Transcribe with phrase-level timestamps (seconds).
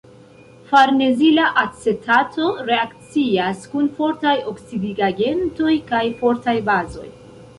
[0.69, 7.07] Farnezila acetato reakcias kun fortaj oksidigagentoj kaj fortaj bazoj.